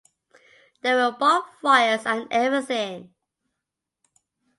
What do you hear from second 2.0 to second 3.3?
and everything.